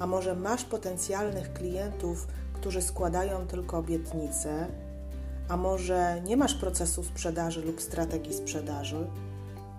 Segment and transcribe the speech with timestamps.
[0.00, 4.66] a może masz potencjalnych klientów, którzy składają tylko obietnice,
[5.48, 9.06] a może nie masz procesu sprzedaży lub strategii sprzedaży,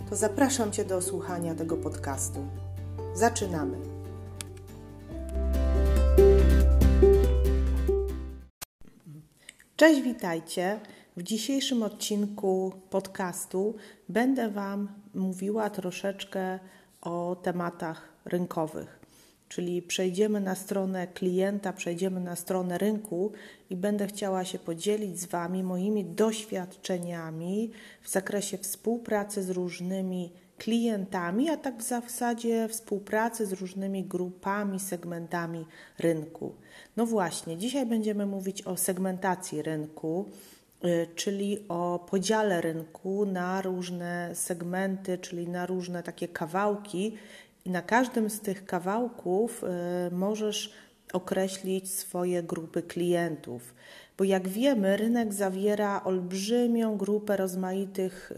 [0.09, 2.39] to zapraszam Cię do słuchania tego podcastu.
[3.13, 3.77] Zaczynamy.
[9.75, 10.79] Cześć, witajcie.
[11.17, 13.75] W dzisiejszym odcinku podcastu
[14.09, 16.59] będę Wam mówiła troszeczkę
[17.01, 19.00] o tematach rynkowych.
[19.51, 23.31] Czyli przejdziemy na stronę klienta, przejdziemy na stronę rynku
[23.69, 31.49] i będę chciała się podzielić z Wami moimi doświadczeniami w zakresie współpracy z różnymi klientami,
[31.49, 35.65] a tak w zasadzie współpracy z różnymi grupami, segmentami
[35.99, 36.55] rynku.
[36.97, 40.25] No właśnie, dzisiaj będziemy mówić o segmentacji rynku,
[40.85, 47.17] y, czyli o podziale rynku na różne segmenty, czyli na różne takie kawałki
[47.65, 50.73] na każdym z tych kawałków y, możesz
[51.13, 53.73] określić swoje grupy klientów.
[54.21, 58.31] Bo jak wiemy, rynek zawiera olbrzymią grupę rozmaitych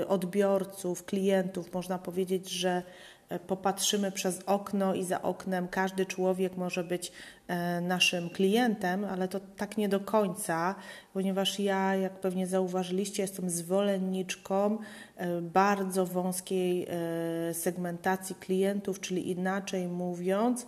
[0.00, 1.74] y, odbiorców, klientów.
[1.74, 2.82] Można powiedzieć, że
[3.28, 7.12] e, popatrzymy przez okno i za oknem każdy człowiek może być
[7.48, 10.74] e, naszym klientem, ale to tak nie do końca,
[11.12, 14.78] ponieważ ja, jak pewnie zauważyliście, jestem zwolenniczką
[15.16, 16.86] e, bardzo wąskiej
[17.52, 20.66] segmentacji klientów, czyli inaczej mówiąc,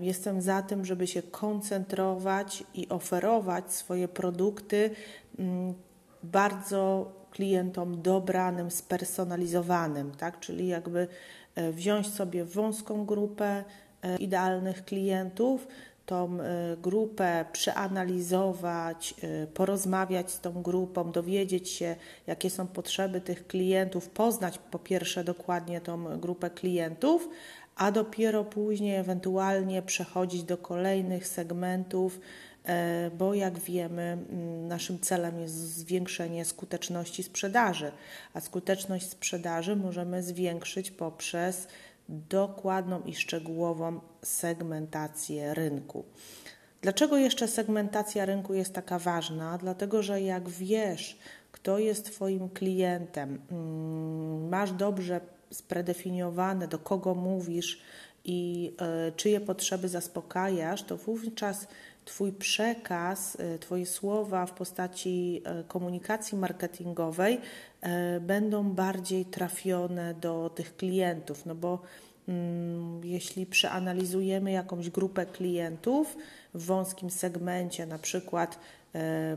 [0.00, 4.90] Jestem za tym, żeby się koncentrować i oferować swoje produkty
[5.38, 5.74] mm,
[6.22, 10.40] bardzo klientom dobranym, spersonalizowanym, tak?
[10.40, 11.08] Czyli jakby
[11.54, 13.64] e, wziąć sobie wąską grupę
[14.02, 15.66] e, idealnych klientów,
[16.06, 19.14] tą e, grupę przeanalizować,
[19.54, 25.80] porozmawiać z tą grupą, dowiedzieć się, jakie są potrzeby tych klientów, poznać po pierwsze dokładnie
[25.80, 27.28] tą grupę klientów,
[27.82, 32.20] a dopiero później ewentualnie przechodzić do kolejnych segmentów,
[32.64, 37.92] e, bo jak wiemy, mm, naszym celem jest zwiększenie skuteczności sprzedaży,
[38.34, 41.68] a skuteczność sprzedaży możemy zwiększyć poprzez
[42.08, 46.04] dokładną i szczegółową segmentację rynku.
[46.82, 49.58] Dlaczego jeszcze segmentacja rynku jest taka ważna?
[49.58, 51.18] Dlatego, że jak wiesz,
[51.52, 55.20] kto jest Twoim klientem, mm, masz dobrze
[55.52, 57.82] spredefiniowane, do kogo mówisz
[58.24, 61.66] i e, czyje potrzeby zaspokajasz, to wówczas
[62.04, 67.40] Twój przekaz, e, Twoje słowa w postaci e, komunikacji marketingowej
[68.20, 71.82] będą bardziej trafione do tych klientów, no bo
[72.28, 76.16] mm, jeśli przeanalizujemy jakąś grupę klientów
[76.54, 78.58] w wąskim segmencie, na przykład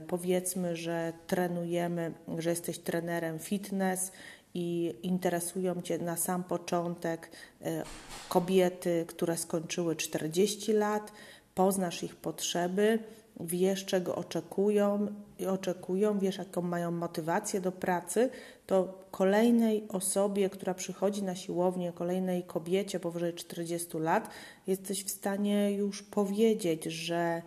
[0.07, 4.11] powiedzmy, że trenujemy, że jesteś trenerem fitness
[4.55, 7.83] i interesują Cię na sam początek e,
[8.29, 11.11] kobiety, które skończyły 40 lat,
[11.55, 12.99] poznasz ich potrzeby,
[13.39, 15.07] wiesz czego oczekują
[15.39, 18.29] i oczekują, wiesz jaką mają motywację do pracy,
[18.65, 24.29] to kolejnej osobie, która przychodzi na siłownię, kolejnej kobiecie powyżej 40 lat,
[24.67, 27.41] jesteś w stanie już powiedzieć, że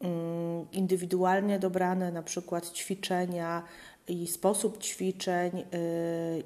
[0.00, 3.62] mm, indywidualnie dobrane na przykład ćwiczenia,
[4.08, 5.64] i sposób ćwiczeń y,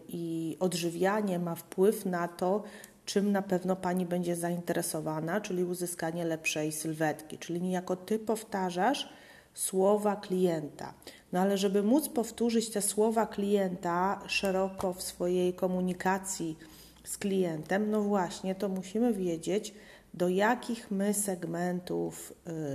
[0.08, 2.62] i odżywianie ma wpływ na to,
[3.04, 7.38] czym na pewno Pani będzie zainteresowana, czyli uzyskanie lepszej sylwetki.
[7.38, 9.08] Czyli niejako Ty powtarzasz
[9.54, 10.94] słowa klienta.
[11.32, 16.58] No ale żeby móc powtórzyć te słowa klienta szeroko w swojej komunikacji
[17.04, 19.74] z klientem, no właśnie, to musimy wiedzieć,
[20.14, 22.32] do jakich my segmentów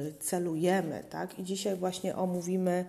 [0.10, 1.40] y, celujemy, tak?
[1.40, 2.86] I dzisiaj właśnie omówimy,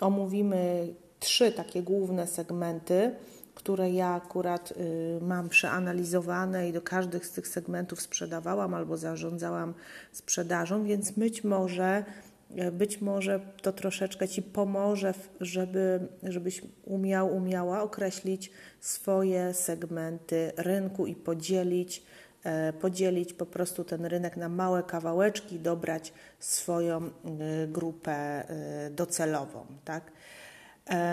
[0.00, 0.94] omówimy
[1.36, 3.10] trzy takie główne segmenty,
[3.54, 9.74] które ja akurat y, mam przeanalizowane i do każdych z tych segmentów sprzedawałam albo zarządzałam
[10.12, 12.04] sprzedażą, więc być może
[12.58, 18.50] y, być może to troszeczkę Ci pomoże, żeby, żebyś umiał, umiała określić
[18.80, 22.02] swoje segmenty rynku i podzielić,
[22.44, 27.10] e, podzielić po prostu ten rynek na małe kawałeczki, dobrać swoją y,
[27.68, 28.44] grupę
[28.90, 29.66] docelową.
[29.84, 30.12] Tak?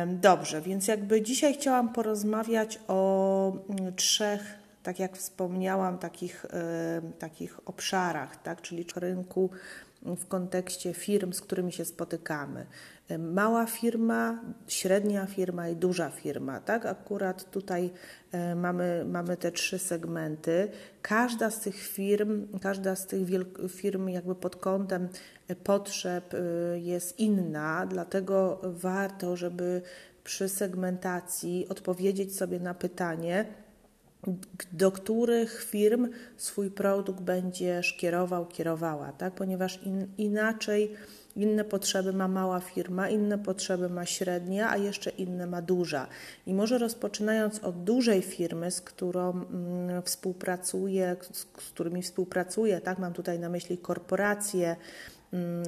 [0.07, 6.45] Dobrze, więc jakby dzisiaj chciałam porozmawiać o mm, trzech tak jak wspomniałam, takich,
[7.19, 8.61] takich obszarach, tak?
[8.61, 9.49] czyli rynku
[10.05, 12.65] w kontekście firm, z którymi się spotykamy.
[13.19, 16.85] Mała firma, średnia firma i duża firma, tak?
[16.85, 17.91] Akurat tutaj
[18.31, 20.67] e, mamy, mamy te trzy segmenty.
[21.01, 23.27] Każda z tych firm, każda z tych
[23.69, 25.09] firm jakby pod kątem
[25.63, 26.37] potrzeb e,
[26.79, 29.81] jest inna, dlatego warto, żeby
[30.23, 33.45] przy segmentacji odpowiedzieć sobie na pytanie,
[34.71, 39.33] do których firm swój produkt będziesz kierował, kierowała, tak?
[39.33, 40.95] ponieważ in, inaczej
[41.35, 46.07] inne potrzeby ma mała firma, inne potrzeby ma średnia, a jeszcze inne ma duża.
[46.47, 52.99] I może rozpoczynając od dużej firmy, z którą mm, współpracuję, z, z którymi współpracuję, tak?
[52.99, 54.75] mam tutaj na myśli korporacje,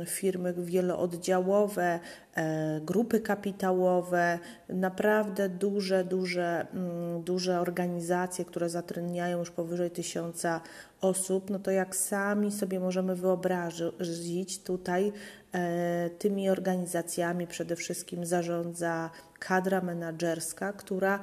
[0.06, 2.00] firmy wielooddziałowe,
[2.36, 4.40] e, grupy kapitałowe,
[4.70, 10.62] naprawdę duże, duże, mm, duże organizacje, które zatrudniają już powyżej tysiąca
[11.02, 15.12] osób, no to jak sami sobie możemy wyobrazić, tutaj
[15.54, 19.10] e, tymi organizacjami przede wszystkim zarządza
[19.40, 21.20] kadra menedżerska, która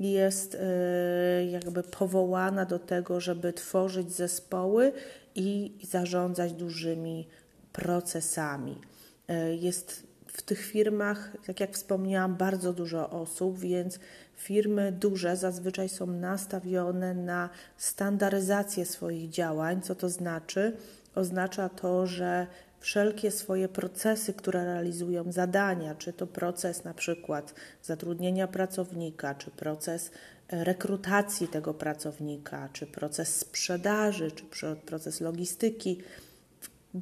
[0.00, 4.92] jest e, jakby powołana do tego, żeby tworzyć zespoły
[5.34, 7.26] i zarządzać dużymi
[7.74, 8.80] procesami.
[9.28, 13.98] E, jest w tych firmach, tak jak wspomniałam, bardzo dużo osób, więc
[14.36, 19.82] firmy duże zazwyczaj są nastawione na standaryzację swoich działań.
[19.82, 20.76] Co to znaczy?
[21.14, 22.46] Oznacza to, że
[22.80, 30.10] wszelkie swoje procesy, które realizują zadania, czy to proces na przykład zatrudnienia pracownika, czy proces
[30.48, 35.98] e, rekrutacji tego pracownika, czy proces sprzedaży, czy proces logistyki,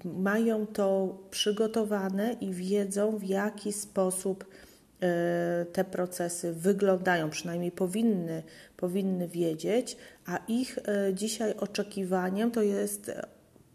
[0.05, 4.45] mają to przygotowane i wiedzą, w jaki sposób
[5.01, 8.43] e, te procesy wyglądają, przynajmniej powinny,
[8.77, 9.97] powinny wiedzieć,
[10.27, 13.11] a ich e, dzisiaj oczekiwaniem to jest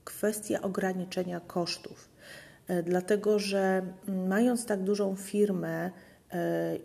[0.03, 2.09] kwestia ograniczenia kosztów.
[2.67, 3.81] E, dlatego, że
[4.27, 5.91] mając tak dużą firmę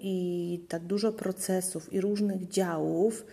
[0.00, 3.26] i tak dużo procesów i różnych działów,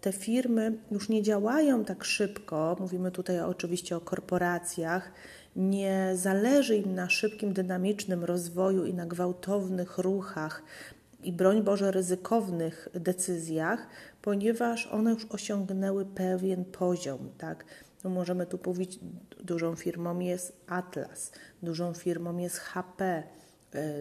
[0.00, 5.12] te firmy już nie działają tak szybko, mówimy tutaj oczywiście o korporacjach,
[5.56, 10.62] nie zależy im na szybkim, dynamicznym rozwoju i na gwałtownych ruchach
[11.22, 13.86] i broń Boże ryzykownych decyzjach,
[14.22, 17.64] ponieważ one już osiągnęły pewien poziom, tak?
[18.04, 19.00] No możemy tu powiedzieć,
[19.40, 21.32] dużą firmą jest Atlas,
[21.62, 23.45] dużą firmą jest HP, E,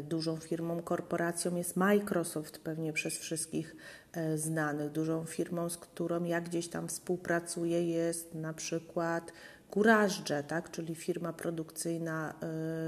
[0.03, 3.75] dużą firmą, korporacją jest Microsoft, pewnie przez wszystkich
[4.13, 4.91] e, znanych.
[4.91, 9.31] Dużą firmą, z którą ja gdzieś tam współpracuję, jest na przykład
[9.73, 10.71] Courage, tak?
[10.71, 12.33] czyli firma produkcyjna,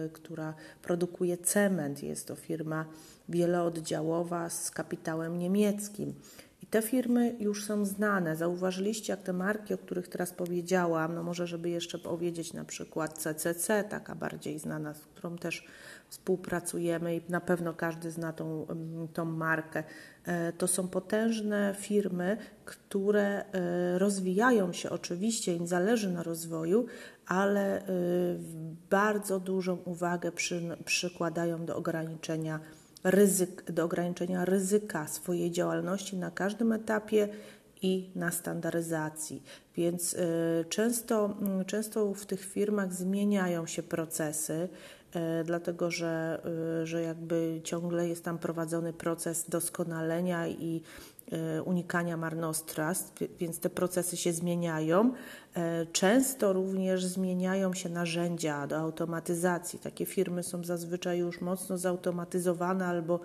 [0.06, 2.04] y, która produkuje cement.
[2.04, 2.86] Jest to firma
[3.30, 6.14] wielooddziałowa z kapitałem niemieckim.
[6.72, 8.36] Te firmy już są znane.
[8.36, 13.18] Zauważyliście, jak te marki, o których teraz powiedziałam, no może żeby jeszcze powiedzieć na przykład
[13.18, 15.66] CCC, taka bardziej znana, z którą też
[16.10, 18.68] współpracujemy i na pewno każdy zna tą,
[19.14, 19.84] tą markę.
[20.26, 26.86] E, to są potężne firmy, które e, rozwijają się, oczywiście im zależy na rozwoju,
[27.28, 27.84] ale e,
[28.90, 32.60] bardzo dużą uwagę przy, przykładają do ograniczenia
[33.12, 37.28] ryzyk, do ograniczenia ryzyka swojej działalności na każdym etapie
[37.82, 39.44] i na standaryzacji.
[39.76, 40.16] Więc
[40.70, 44.70] często, często w tych firmach zmieniają się procesy,
[45.14, 46.42] E, dlatego że,
[46.84, 50.82] że jakby ciągle jest tam prowadzony proces doskonalenia i
[51.66, 55.14] unikania marnotrawstw, więc te procesy się zmieniają.
[55.92, 59.80] Często również zmieniają się narzędzia do automatyzacji.
[59.80, 63.20] Takie firmy są zazwyczaj już mocno zautomatyzowane albo,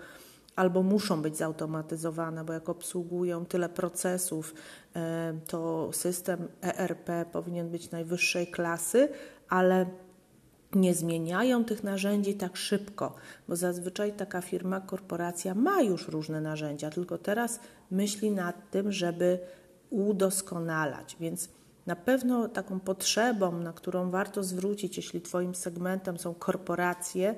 [0.55, 4.53] albo muszą być zautomatyzowane, bo jak obsługują tyle procesów,
[5.47, 9.09] to system ERP powinien być najwyższej klasy,
[9.49, 9.85] ale
[10.75, 13.15] nie zmieniają tych narzędzi tak szybko,
[13.47, 17.59] bo zazwyczaj taka firma, korporacja ma już różne narzędzia, tylko teraz
[17.91, 19.39] myśli nad tym, żeby
[19.89, 21.17] udoskonalać.
[21.19, 21.49] Więc
[21.85, 27.35] na pewno taką potrzebą, na którą warto zwrócić, jeśli Twoim segmentem są korporacje,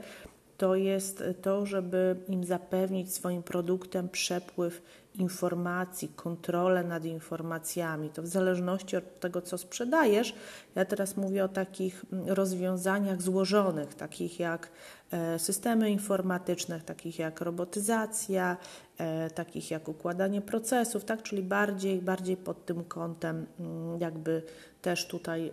[0.58, 4.82] to jest to, żeby im zapewnić swoim produktem przepływ
[5.20, 8.10] informacji, kontrolę nad informacjami.
[8.10, 10.36] To w zależności od tego, co sprzedajesz.
[10.76, 14.70] Ja teraz mówię o takich mm, rozwiązaniach złożonych, takich jak
[15.12, 18.58] e, systemy informatyczne, takich jak robotyzacja,
[18.98, 21.24] e, takich jak układanie procesów, tak?
[21.24, 24.44] czyli bardziej, bardziej pod tym kątem mm, jakby
[24.82, 25.52] też tutaj e,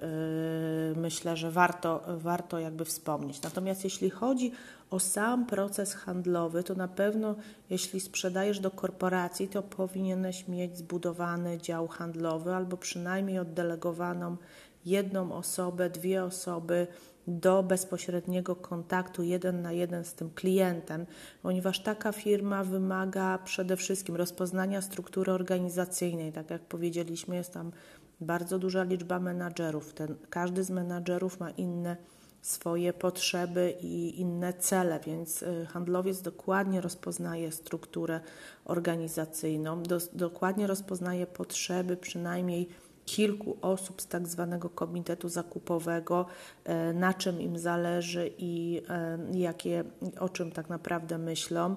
[0.96, 3.42] myślę, że warto, warto jakby wspomnieć.
[3.42, 4.52] Natomiast jeśli chodzi
[4.90, 7.34] o sam proces handlowy, to na pewno
[7.70, 14.36] jeśli sprzedajesz do korporacji, to powinieneś mieć zbudowany dział handlowy albo przynajmniej oddelegowaną
[14.84, 16.86] jedną osobę, dwie osoby
[17.26, 21.06] do bezpośredniego kontaktu jeden na jeden z tym klientem,
[21.42, 26.32] ponieważ taka firma wymaga przede wszystkim rozpoznania struktury organizacyjnej.
[26.32, 27.72] Tak jak powiedzieliśmy, jest tam
[28.20, 29.94] bardzo duża liczba menadżerów.
[29.94, 31.96] Ten, każdy z menadżerów ma inne
[32.42, 38.20] swoje potrzeby i inne cele, więc y, handlowiec dokładnie rozpoznaje strukturę
[38.64, 42.68] organizacyjną, do, dokładnie rozpoznaje potrzeby przynajmniej
[43.06, 46.26] kilku osób z tak zwanego komitetu zakupowego,
[46.64, 49.84] e, na czym im zależy i e, jakie,
[50.20, 51.76] o czym tak naprawdę myślą.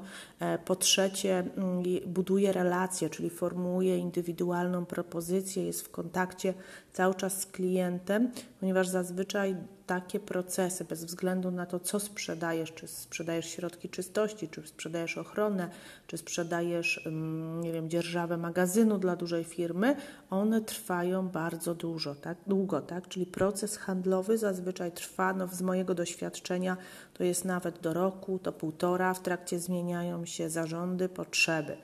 [0.65, 6.53] Po trzecie, mm, buduje relacje, czyli formułuje indywidualną propozycję, jest w kontakcie
[6.93, 12.87] cały czas z klientem, ponieważ zazwyczaj takie procesy, bez względu na to, co sprzedajesz, czy
[12.87, 15.69] sprzedajesz środki czystości, czy sprzedajesz ochronę,
[16.07, 19.95] czy sprzedajesz, mm, nie wiem, dzierżawę magazynu dla dużej firmy,
[20.29, 23.07] one trwają bardzo dużo, tak, długo, tak?
[23.07, 26.77] Czyli proces handlowy zazwyczaj trwa, no z mojego doświadczenia,
[27.13, 31.77] to jest nawet do roku, to półtora, w trakcie zmieniają się zarządy, potrzeby.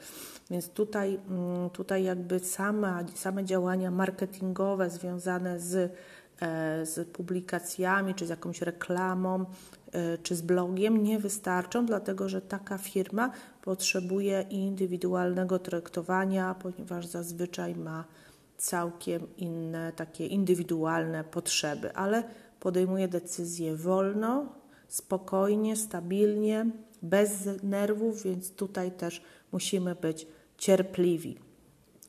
[0.51, 5.93] Więc tutaj, mm, tutaj jakby sama, same działania marketingowe związane z
[6.83, 9.45] z publikacjami, czy z jakąś reklamą,
[9.91, 13.31] e, czy z blogiem nie wystarczą, dlatego że taka firma
[13.61, 18.05] potrzebuje indywidualnego traktowania, ponieważ zazwyczaj ma
[18.57, 22.23] całkiem inne, takie indywidualne potrzeby, ale
[22.59, 24.45] podejmuje decyzje wolno,
[24.87, 26.65] spokojnie, stabilnie,
[27.01, 29.21] bez nerwów, więc tutaj też
[29.51, 31.50] musimy być cierpliwi.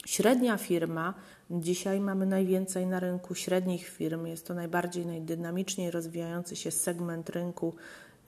[0.06, 1.14] Średnia firma
[1.60, 4.26] Dzisiaj mamy najwięcej na rynku średnich firm.
[4.26, 7.74] Jest to najbardziej, najdynamiczniej rozwijający się segment rynku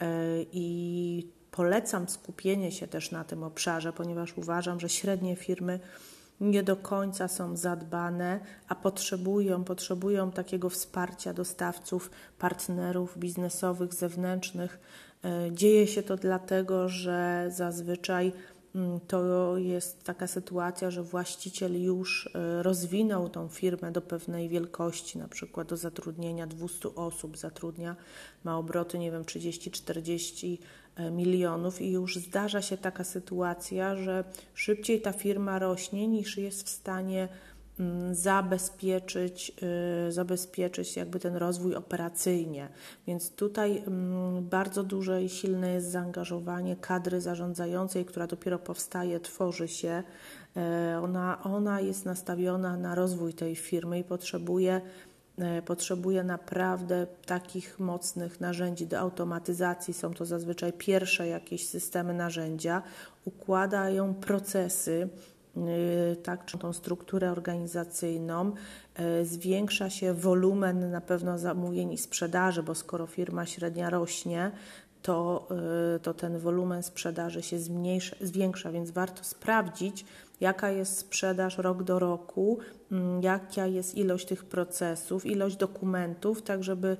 [0.01, 0.07] e,
[0.53, 5.81] i polecam skupienie się też na tym obszarze, ponieważ uważam, że średnie firmy
[6.41, 14.81] nie do końca są zadbane, a potrzebują, potrzebują takiego wsparcia dostawców, partnerów biznesowych, zewnętrznych.
[15.25, 18.33] E, dzieje się to dlatego, że zazwyczaj
[19.07, 25.29] to jest taka sytuacja, że właściciel już e, rozwinął tą firmę do pewnej wielkości, na
[25.29, 27.97] przykład do zatrudnienia 200 osób, zatrudnia,
[28.45, 30.59] ma obroty, nie wiem, 30-40
[30.97, 36.67] e, milionów i już zdarza się taka sytuacja, że szybciej ta firma rośnie niż jest
[36.67, 37.54] w stanie Mm,
[38.13, 39.53] zabezpieczyć,
[40.09, 42.69] y, zabezpieczyć jakby ten rozwój operacyjnie.
[43.07, 49.69] Więc tutaj mm, bardzo duże i silne jest zaangażowanie kadry zarządzającej, która dopiero powstaje, tworzy
[49.69, 50.03] się.
[50.57, 54.81] E, ona, ona jest nastawiona na rozwój tej firmy i potrzebuje
[55.39, 59.95] e, potrzebuje naprawdę takich mocnych narzędzi do automatyzacji.
[59.95, 62.83] Są to zazwyczaj pierwsze jakieś systemy narzędzia,
[63.25, 65.09] układają procesy,
[66.23, 68.53] tak, czy tą strukturę organizacyjną,
[69.21, 74.51] y, zwiększa się wolumen na pewno zamówień i sprzedaży, bo skoro firma średnia rośnie,
[75.03, 75.49] to,
[75.97, 80.05] y, to ten wolumen sprzedaży się zmniejsza, zwiększa, więc warto sprawdzić,
[80.41, 82.59] jaka jest sprzedaż rok do roku,
[82.93, 86.97] mm, jaka jest ilość tych procesów, ilość dokumentów, tak żeby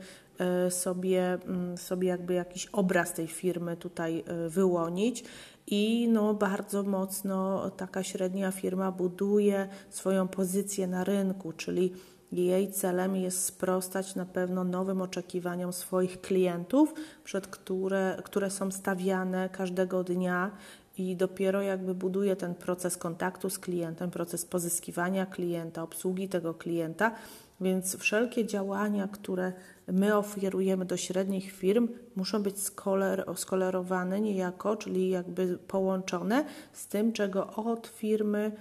[0.71, 5.25] sobie, mm, sobie jakby jakiś obraz tej firmy tutaj wyłonić?
[5.67, 11.93] I no, bardzo mocno taka średnia firma buduje swoją pozycję na rynku, czyli
[12.33, 19.49] jej celem jest sprostać na pewno nowym oczekiwaniom swoich klientów, przed które, które są stawiane
[19.49, 20.51] każdego dnia
[20.99, 27.15] i dopiero jakby buduje ten proces kontaktu z klientem, proces pozyskiwania klienta, obsługi tego klienta,
[27.61, 29.53] więc wszelkie działania, które
[29.89, 37.13] my oferujemy do średnich firm, muszą być skoler, skolerowane niejako, czyli jakby połączone z tym,
[37.13, 38.53] czego od firmy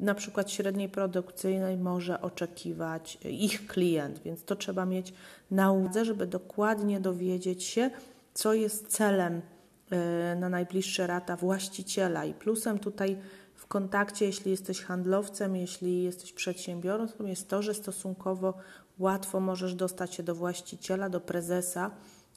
[0.00, 5.14] na przykład średniej produkcyjnej może oczekiwać ich klient, więc to trzeba mieć
[5.50, 7.90] na uwadze, żeby dokładnie dowiedzieć się,
[8.34, 9.40] co jest celem
[10.36, 13.16] na najbliższe lata właściciela i plusem tutaj
[13.54, 18.54] w kontakcie, jeśli jesteś handlowcem, jeśli jesteś przedsiębiorcą, jest to, że stosunkowo
[18.98, 21.90] łatwo możesz dostać się do właściciela, do prezesa,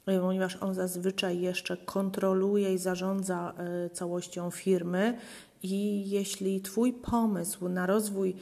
[0.06, 5.18] e, ponieważ on zazwyczaj jeszcze kontroluje i zarządza e, całością firmy.
[5.62, 8.36] I jeśli Twój pomysł na rozwój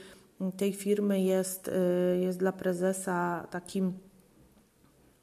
[0.57, 1.71] tej firmy jest,
[2.21, 3.93] jest dla prezesa takim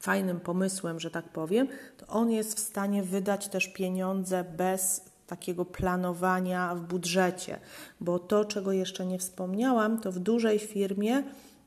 [0.06, 5.64] fajnym pomysłem, że tak powiem, to on jest w stanie wydać też pieniądze bez takiego
[5.64, 7.58] planowania w budżecie,
[8.00, 11.22] bo to, czego jeszcze nie wspomniałam, to w dużej firmie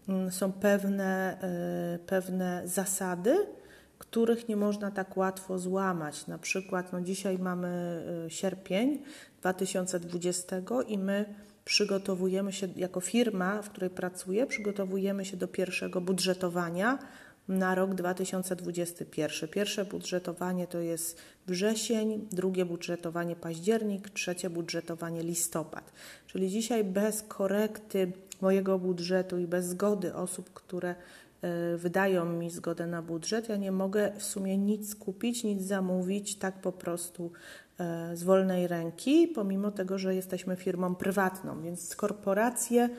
[0.10, 3.48] mm, są pewne, e, pewne zasady,
[3.98, 6.28] których nie można tak łatwo złamać.
[6.28, 9.04] Na przykład, no dzisiaj mamy y, sierpień
[9.42, 10.56] 2020
[10.88, 11.26] i my
[11.66, 17.00] przygotowujemy się jako firma, w której pracuję, przygotowujemy się do pierwszego budżetowania
[17.50, 19.50] na rok 2021.
[19.50, 25.92] Pierwsze budżetowanie to jest wrzesień, drugie budżetowanie październik, trzecie budżetowanie listopad.
[26.28, 30.96] Czyli dzisiaj bez korekty mojego budżetu i bez zgody osób, które
[31.42, 36.36] e, wydają mi zgodę na budżet, ja nie mogę w sumie nic kupić, nic zamówić
[36.36, 37.32] tak po prostu
[37.80, 41.62] e, z wolnej ręki, pomimo tego, że jesteśmy firmą prywatną.
[41.62, 42.90] Więc korporacje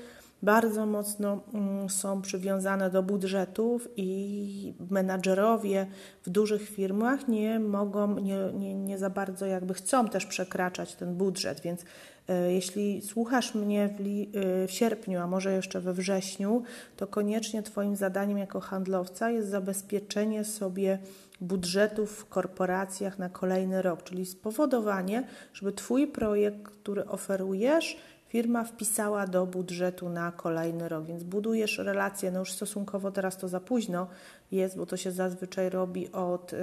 [0.43, 5.87] bardzo mocno mm, są przywiązane do budżetów i menadżerowie
[6.23, 11.15] w dużych firmach nie mogą, nie, nie, nie za bardzo jakby chcą też przekraczać ten
[11.15, 11.85] budżet, więc
[12.29, 16.63] e, jeśli słuchasz mnie w, li, e, w, sierpniu, a może jeszcze we wrześniu,
[16.97, 20.99] to koniecznie Twoim zadaniem jako handlowca jest zabezpieczenie sobie
[21.41, 27.97] budżetów w korporacjach na kolejny rok, czyli spowodowanie, żeby Twój projekt, który oferujesz,
[28.31, 33.49] firma wpisała do budżetu na kolejny rok, więc budujesz relacje, no już stosunkowo teraz to
[33.49, 34.07] za późno
[34.53, 36.57] jest, bo to się zazwyczaj robi od y,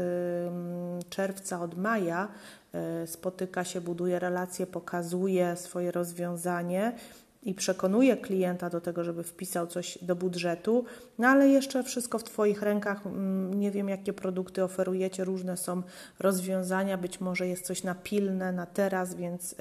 [1.09, 2.27] czerwca, od maja,
[3.03, 6.93] y, spotyka się, buduje relacje, pokazuje swoje rozwiązanie
[7.47, 10.85] i przekonuje klienta do tego, żeby wpisał coś do budżetu,
[11.17, 13.07] no ale jeszcze wszystko w Twoich rękach.
[13.07, 15.83] Mm, nie wiem, jakie produkty oferujecie, różne są
[16.19, 19.55] rozwiązania, być może jest coś na pilne, na teraz, więc,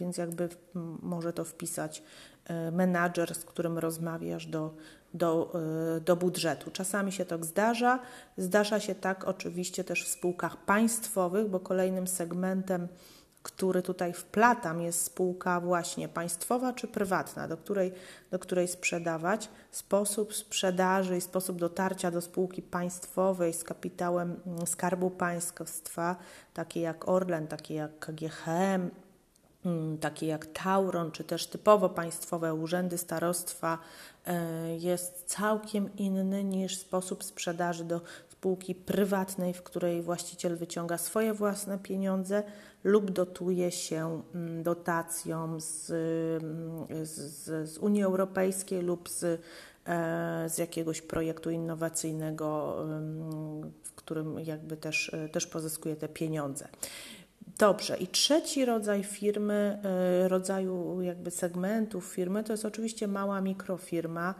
[0.00, 0.48] więc jakby
[1.02, 2.02] może to wpisać
[2.44, 4.74] e, menadżer, z którym rozmawiasz do,
[5.14, 5.52] do,
[5.96, 6.70] e, do budżetu.
[6.70, 7.98] Czasami się to zdarza.
[8.36, 12.88] Zdarza się tak oczywiście też w spółkach państwowych, bo kolejnym segmentem
[13.42, 17.92] który tutaj wplatam, jest spółka właśnie państwowa czy prywatna, do której,
[18.30, 19.48] do której sprzedawać.
[19.70, 26.16] Sposób sprzedaży i sposób dotarcia do spółki państwowej z kapitałem mm, Skarbu Państwa,
[26.54, 28.90] takie jak Orlen, takie jak KGHM,
[29.64, 33.78] mm, takie jak Tauron, czy też typowo państwowe urzędy starostwa,
[34.26, 38.00] e, jest całkiem inny niż sposób sprzedaży do
[38.42, 42.42] spółki prywatnej, w której właściciel wyciąga swoje własne pieniądze
[42.84, 45.90] lub dotuje się mm, dotacją z,
[46.42, 54.40] mm, z, z Unii Europejskiej lub z, e, z jakiegoś projektu innowacyjnego, mm, w którym
[54.40, 56.68] jakby też, e, też pozyskuje te pieniądze.
[57.62, 64.34] Dobrze, i trzeci rodzaj firmy, e, rodzaju jakby segmentów firmy, to jest oczywiście mała mikrofirma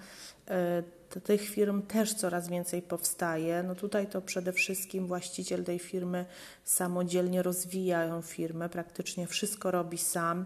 [1.10, 3.62] to tych firm też coraz więcej powstaje.
[3.62, 6.26] No tutaj to przede wszystkim właściciel tej firmy
[6.64, 10.44] samodzielnie rozwija ją firmę, praktycznie wszystko robi sam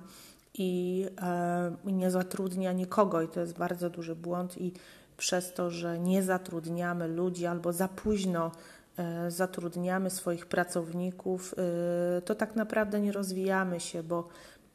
[0.54, 4.72] i e, nie zatrudnia nikogo i to jest bardzo duży błąd i
[5.16, 8.75] przez to, że nie zatrudniamy ludzi albo za późno e,
[9.28, 11.54] zatrudniamy swoich pracowników,
[12.18, 14.28] e, to tak naprawdę nie rozwijamy się, bo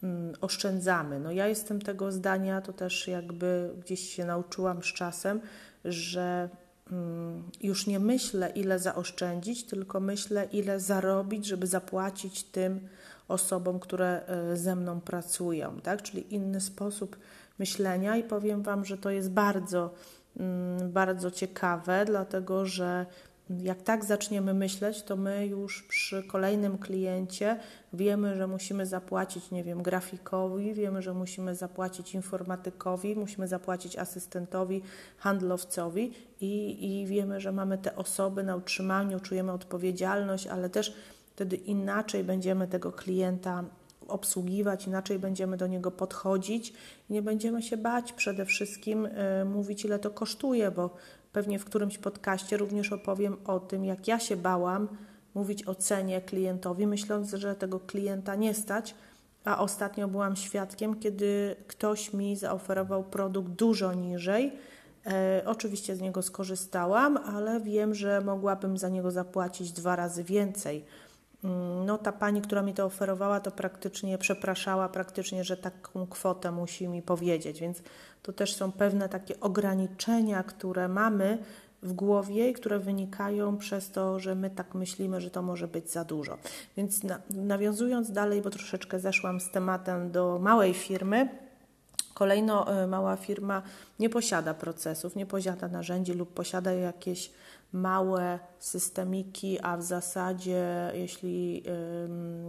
[0.03, 1.19] mm, oszczędzamy.
[1.19, 5.41] No ja jestem tego zdania, to też jakby gdzieś się nauczyłam z czasem,
[5.85, 6.49] że
[6.91, 12.87] mm, już nie myślę, ile zaoszczędzić, tylko myślę, ile zarobić, żeby zapłacić tym
[13.27, 16.01] osobom, które e, ze mną pracują, tak?
[16.01, 17.17] Czyli inny sposób
[17.59, 19.93] myślenia i powiem Wam, że to jest bardzo,
[20.37, 23.05] mm, bardzo ciekawe, dlatego że
[23.59, 27.59] jak tak zaczniemy myśleć, to my już przy kolejnym kliencie
[27.93, 34.81] wiemy, że musimy zapłacić, nie wiem, grafikowi, wiemy, że musimy zapłacić informatykowi, musimy zapłacić asystentowi,
[35.17, 40.93] handlowcowi i, i wiemy, że mamy te osoby na utrzymaniu, czujemy odpowiedzialność, ale też
[41.35, 43.63] wtedy inaczej będziemy tego klienta
[44.07, 46.73] obsługiwać, inaczej będziemy do niego podchodzić.
[47.09, 50.95] Nie będziemy się bać przede wszystkim y, mówić, ile to kosztuje, bo
[51.31, 54.87] Pewnie w którymś podcaście również opowiem o tym, jak ja się bałam
[55.33, 58.95] mówić o cenie klientowi, myśląc, że tego klienta nie stać,
[59.45, 64.53] a ostatnio byłam świadkiem, kiedy ktoś mi zaoferował produkt dużo niżej.
[65.05, 70.85] E, oczywiście z niego skorzystałam, ale wiem, że mogłabym za niego zapłacić dwa razy więcej.
[71.85, 76.87] No, ta pani, która mi to oferowała, to praktycznie przepraszała, praktycznie, że taką kwotę musi
[76.87, 77.81] mi powiedzieć, więc
[78.23, 81.37] to też są pewne takie ograniczenia, które mamy
[81.83, 85.91] w głowie i które wynikają przez to, że my tak myślimy, że to może być
[85.91, 86.37] za dużo.
[86.77, 91.29] Więc na, nawiązując dalej, bo troszeczkę zeszłam z tematem do małej firmy,
[92.13, 93.61] Kolejno mała firma
[93.99, 97.31] nie posiada procesów, nie posiada narzędzi lub posiada jakieś
[97.73, 101.63] małe systemiki, a w zasadzie, jeśli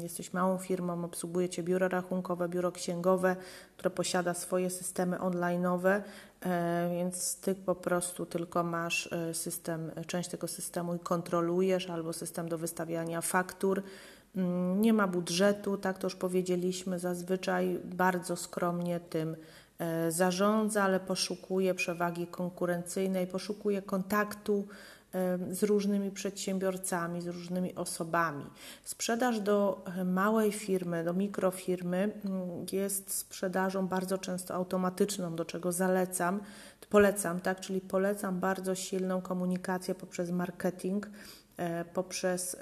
[0.03, 3.37] jesteś małą firmą, obsługujecie biuro rachunkowe, biuro księgowe,
[3.77, 6.49] które posiada swoje systemy online'owe, y,
[6.91, 12.49] więc ty po prostu tylko masz y, system, część tego systemu i kontrolujesz, albo system
[12.49, 13.83] do wystawiania faktur.
[14.77, 19.37] Nie ma budżetu, tak to już powiedzieliśmy, zazwyczaj bardzo skromnie tym
[20.09, 24.67] zarządza, ale poszukuje przewagi konkurencyjnej, poszukuje kontaktu
[25.51, 28.45] z różnymi przedsiębiorcami, z różnymi osobami.
[28.85, 36.41] Sprzedaż do małej firmy, do mikrofirmy mm, jest sprzedażą bardzo często automatyczną, do czego zalecam,
[36.91, 41.42] polecam, tak, czyli polecam bardzo silną komunikację poprzez marketing E,
[41.95, 42.59] poprzez e,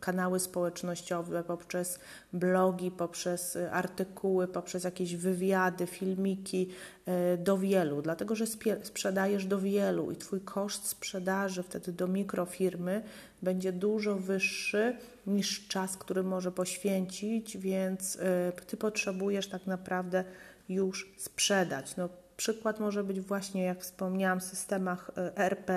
[0.00, 1.98] kanały społecznościowe, poprzez
[2.32, 6.68] blogi, poprzez artykuły, poprzez jakieś wywiady, filmiki
[7.06, 8.46] e, do wielu, dlatego że
[8.82, 13.02] sprzedajesz do wielu i Twój koszt sprzedaży wtedy do mikrofirmy
[13.42, 18.18] będzie dużo wyższy niż czas, który może poświęcić, więc
[18.66, 20.24] Ty potrzebujesz tak naprawdę
[20.68, 21.96] już sprzedać.
[21.96, 25.70] No, Przykład może być właśnie, jak wspomniałam, w systemach e, ERP.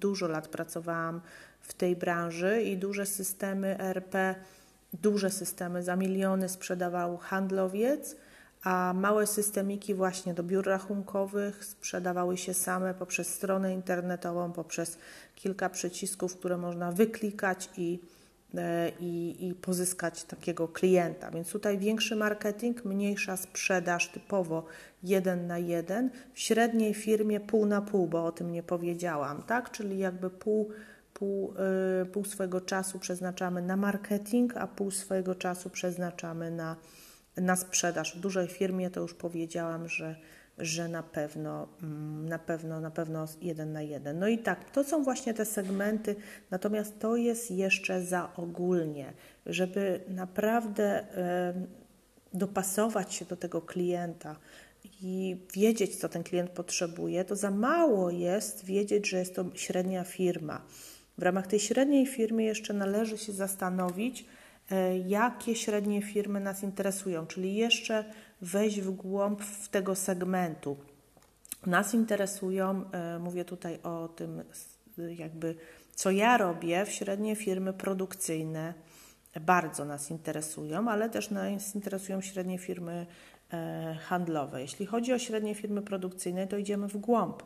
[0.00, 1.20] Dużo lat pracowałam
[1.60, 4.14] w tej branży i duże systemy ERP,
[4.92, 8.16] duże systemy za miliony sprzedawał handlowiec,
[8.64, 14.98] a małe systemiki właśnie do biur rachunkowych sprzedawały się same poprzez stronę internetową, poprzez
[15.34, 18.19] kilka przycisków, które można wyklikać i E,
[19.00, 21.30] i, i pozyskać takiego klienta.
[21.30, 24.64] Więc tutaj większy marketing, mniejsza sprzedaż typowo
[25.02, 29.70] jeden na jeden, w średniej firmie pół na pół, bo o tym nie powiedziałam, tak?
[29.70, 30.70] Czyli jakby pół,
[31.14, 31.54] pół,
[32.00, 36.76] yy, pół swojego czasu przeznaczamy na marketing, a pół swojego czasu przeznaczamy na,
[37.36, 38.16] na sprzedaż.
[38.16, 40.16] W dużej firmie to już powiedziałam, że
[40.60, 44.18] że na pewno, mm, na pewno, na pewno jeden na jeden.
[44.18, 46.16] No i tak, to są właśnie te segmenty,
[46.50, 49.12] natomiast to jest jeszcze za ogólnie,
[49.46, 51.06] żeby naprawdę
[52.34, 54.36] dopasować się do tego klienta
[55.02, 60.04] i wiedzieć, co ten klient potrzebuje, to za mało jest wiedzieć, że jest to średnia
[60.04, 60.62] firma.
[61.18, 64.24] W ramach tej średniej firmy jeszcze należy się zastanowić,
[64.70, 68.04] e, jakie średnie firmy nas interesują, czyli jeszcze
[68.42, 70.76] wejść w głąb w tego segmentu.
[71.66, 74.42] Nas interesują, e, mówię tutaj o tym,
[74.98, 75.54] jakby
[75.94, 78.74] co ja robię, w średnie firmy produkcyjne
[79.40, 83.06] bardzo nas interesują, ale też nas interesują średnie firmy
[83.52, 84.60] e, handlowe.
[84.60, 87.42] Jeśli chodzi o średnie firmy produkcyjne, to idziemy w głąb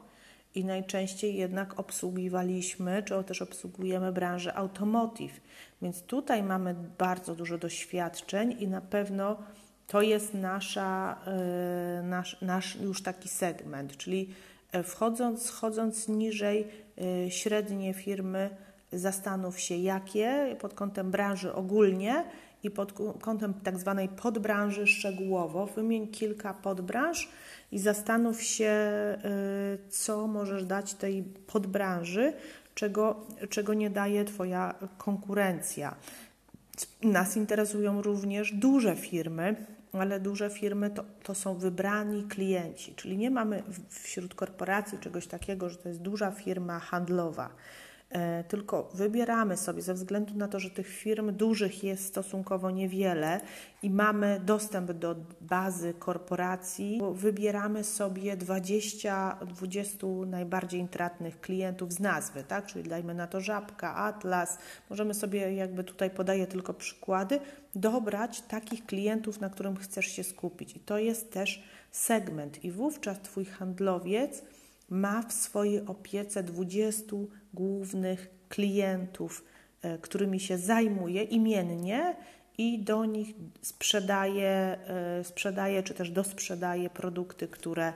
[0.54, 5.40] i najczęściej jednak obsługiwaliśmy, czy też obsługujemy branżę automotive.
[5.82, 9.36] Więc tutaj mamy bardzo dużo doświadczeń i na pewno
[9.86, 14.34] to jest nasza, e, nasz, nasz już taki segment, czyli
[14.72, 16.66] e, wchodząc, schodząc niżej
[17.26, 18.50] e, średnie firmy,
[18.92, 22.24] zastanów się jakie pod kątem branży ogólnie
[22.62, 25.66] i pod kątem tak zwanej podbranży szczegółowo.
[25.66, 27.28] Wymień kilka podbranż
[27.72, 28.74] i zastanów się,
[29.90, 32.32] co możesz dać tej podbranży,
[32.74, 35.94] czego, czego nie daje Twoja konkurencja.
[37.02, 39.66] Nas interesują również duże firmy,
[40.00, 45.70] ale duże firmy to, to są wybrani klienci, czyli nie mamy wśród korporacji czegoś takiego,
[45.70, 47.50] że to jest duża firma handlowa.
[48.14, 53.40] E, tylko wybieramy sobie ze względu na to, że tych firm dużych jest stosunkowo niewiele
[53.82, 62.66] i mamy dostęp do bazy korporacji, wybieramy sobie 20-20 najbardziej intratnych klientów z nazwy, tak?
[62.66, 64.58] Czyli dajmy na to Żabka, Atlas.
[64.90, 67.40] Możemy sobie, jakby tutaj podaję tylko przykłady,
[67.74, 70.76] dobrać takich klientów, na którym chcesz się skupić.
[70.76, 72.64] I to jest też segment.
[72.64, 74.42] I wówczas Twój handlowiec
[74.94, 77.16] ma w swojej opiece 20
[77.54, 79.44] głównych klientów,
[79.82, 82.16] e, którymi się zajmuje imiennie
[82.58, 87.92] i do nich sprzedaje, e, sprzedaje czy też dosprzedaje produkty, które,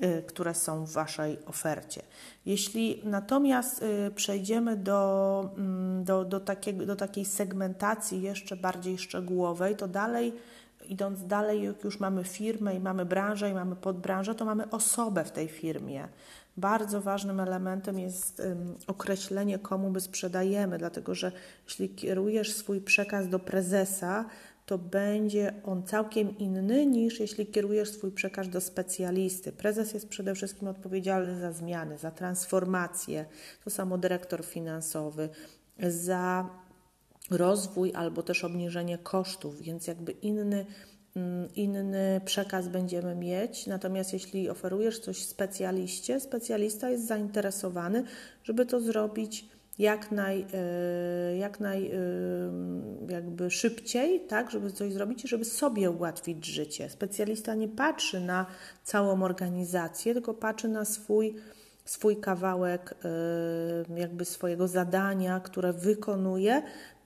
[0.00, 2.02] e, które są w Waszej ofercie.
[2.46, 3.84] Jeśli natomiast
[4.14, 10.32] przejdziemy do, mm, do, do, takiego, do takiej segmentacji jeszcze bardziej szczegółowej, to dalej
[10.90, 15.24] idąc dalej, jak już mamy firmę i mamy branżę i mamy podbranżę, to mamy osobę
[15.24, 16.08] w tej firmie.
[16.56, 18.42] Bardzo ważnym elementem jest
[18.86, 21.32] określenie, komu my sprzedajemy, dlatego że
[21.64, 24.24] jeśli kierujesz swój przekaz do prezesa,
[24.66, 29.52] to będzie on całkiem inny niż jeśli kierujesz swój przekaz do specjalisty.
[29.52, 33.24] Prezes jest przede wszystkim odpowiedzialny za zmiany, za transformację,
[33.64, 35.28] to samo dyrektor finansowy,
[35.78, 36.48] za
[37.30, 40.66] rozwój albo też obniżenie kosztów, więc jakby inny
[41.16, 43.66] mm, inny przekaz będziemy mieć.
[43.66, 48.04] Natomiast jeśli oferujesz coś specjaliście, specjalista jest zainteresowany,
[48.44, 51.92] żeby to zrobić jak naj, e, jak naj e,
[53.08, 56.90] jakby szybciej, tak, żeby coś zrobić i żeby sobie ułatwić życie.
[56.90, 58.46] Specjalista nie patrzy na
[58.84, 61.34] całą organizację, tylko patrzy na swój,
[61.84, 66.62] swój kawałek e, jakby swojego zadania, które wykonuje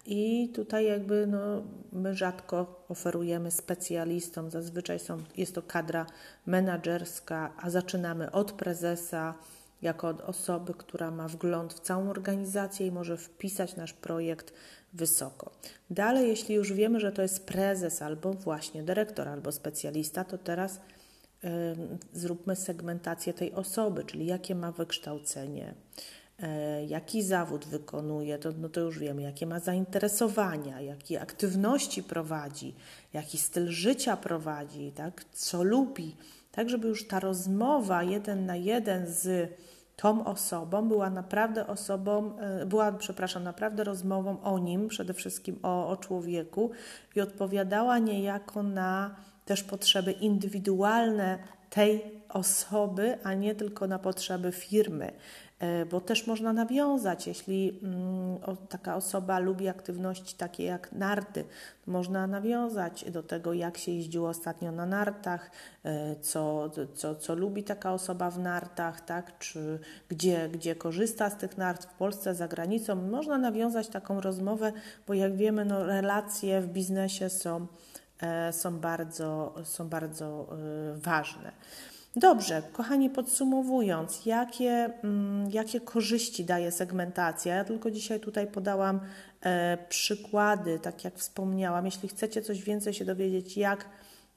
[0.07, 1.63] i tutaj jakby no,
[1.93, 6.07] my rzadko oferujemy specjalistom, zazwyczaj są, jest to kadra
[6.47, 9.35] menedżerska, a zaczynamy od prezesa,
[9.83, 14.53] jako od osoby, która ma wgląd w całą organizację i może wpisać nasz projekt
[14.93, 15.51] wysoko.
[15.91, 20.81] Dalej, jeśli już wiemy, że to jest prezes albo właśnie dyrektor albo specjalista, to teraz
[22.13, 25.75] zróbmy segmentację tej osoby, czyli jakie ma wykształcenie,
[26.89, 32.75] jaki zawód wykonuje, to, no to już wiemy, jakie ma zainteresowania, jakie aktywności prowadzi,
[33.13, 36.17] jaki styl życia prowadzi, tak, co lubi,
[36.53, 39.51] tak żeby już ta rozmowa jeden na jeden z
[39.97, 45.89] tą osobą była naprawdę osobą, e, była, przepraszam, naprawdę rozmową o nim, przede wszystkim o,
[45.89, 46.71] o człowieku
[47.17, 51.39] i odpowiadała niejako na też potrzeby indywidualne
[51.71, 55.13] tej osoby, a nie tylko na potrzeby firmy.
[55.63, 61.45] E, bo też można nawiązać, jeśli mm, taka osoba lubi aktywności takie jak narty,
[61.87, 65.51] można nawiązać do tego, jak się jeździło ostatnio na nartach,
[65.85, 69.39] e, co, co, co lubi taka osoba w nartach, tak?
[69.39, 72.95] czy gdzie, gdzie korzysta z tych nart w Polsce, za granicą.
[72.95, 74.73] Można nawiązać taką rozmowę,
[75.07, 77.67] bo jak wiemy, no, relacje w biznesie są,
[78.21, 80.49] e, są bardzo, są bardzo
[80.95, 81.53] ważne.
[82.17, 87.55] Dobrze, kochani, podsumowując, jakie, mm, jakie korzyści daje segmentacja?
[87.55, 89.01] Ja tylko dzisiaj tutaj podałam
[89.41, 91.85] e, przykłady, tak jak wspomniałam.
[91.85, 93.89] Jeśli chcecie coś więcej się dowiedzieć, jak,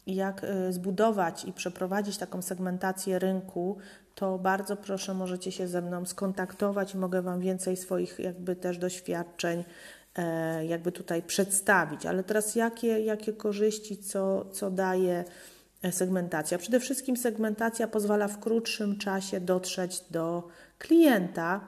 [0.07, 3.77] jak e, zbudować i przeprowadzić taką segmentację rynku,
[4.15, 9.63] to bardzo proszę, możecie się ze mną skontaktować mogę Wam więcej swoich jakby też doświadczeń
[10.15, 12.05] e, jakby tutaj przedstawić.
[12.05, 15.25] Ale teraz jakie, jakie korzyści, co, co daje
[15.91, 16.57] segmentacja.
[16.57, 21.67] Przede wszystkim segmentacja pozwala w krótszym czasie dotrzeć do klienta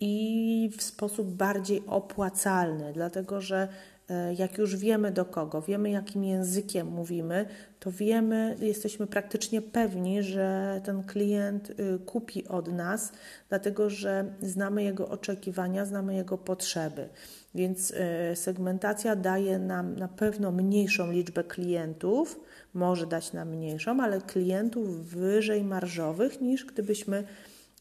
[0.00, 3.68] i w sposób bardziej opłacalny, dlatego że
[4.10, 7.46] e, jak już wiemy do kogo, wiemy jakim językiem mówimy,
[7.80, 13.12] to wiemy, jesteśmy praktycznie pewni, że ten klient y, kupi od nas,
[13.48, 17.08] dlatego że znamy jego oczekiwania, znamy jego potrzeby.
[17.54, 17.96] Więc y,
[18.36, 22.40] segmentacja daje nam na pewno mniejszą liczbę klientów,
[22.76, 27.24] może dać nam mniejszą, ale klientów wyżej marżowych niż gdybyśmy,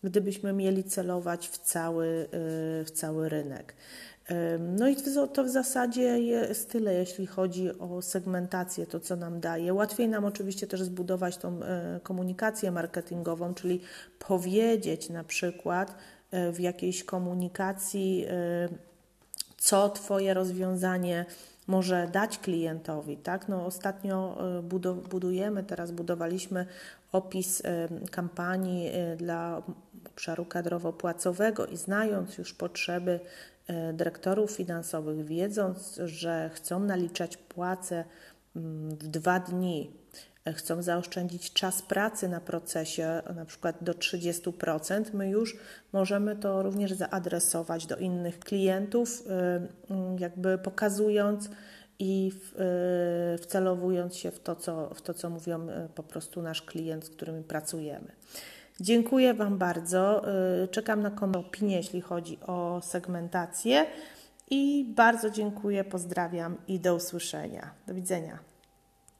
[0.03, 3.75] gdybyśmy mieli celować w cały, y, w cały rynek.
[4.59, 4.95] No i
[5.33, 9.73] to w zasadzie jest tyle, jeśli chodzi o segmentację, to co nam daje.
[9.73, 13.81] Łatwiej nam oczywiście też zbudować tą e, komunikację marketingową, czyli
[14.19, 15.95] powiedzieć na przykład
[16.31, 18.25] e, w jakiejś komunikacji,
[19.57, 21.25] co Twoje rozwiązanie
[21.67, 23.17] może dać klientowi.
[23.17, 23.47] Tak?
[23.47, 24.61] No, ostatnio e,
[25.09, 26.65] budujemy, teraz budowaliśmy
[27.11, 29.61] opis e, kampanii e, dla
[30.05, 33.19] obszaru kadrowo-płacowego i znając już potrzeby
[33.93, 38.05] dyrektorów finansowych, wiedząc, że chcą naliczać płace
[38.55, 39.91] mm, w dwa dni,
[40.53, 45.57] chcą zaoszczędzić czas pracy na procesie, na przykład do 30%, my już
[45.93, 51.49] możemy to również zaadresować do innych klientów, y, jakby pokazując
[51.99, 52.31] i
[53.35, 57.09] y, wcelowując się w to, co, w to, co mówią po prostu nasz klient, z
[57.09, 58.11] którym pracujemy.
[58.79, 60.25] Dziękuję Wam bardzo.
[60.71, 63.85] Czekam na opinię, jeśli chodzi o segmentację.
[64.49, 67.71] I bardzo dziękuję, pozdrawiam i do usłyszenia.
[67.87, 68.54] Do widzenia.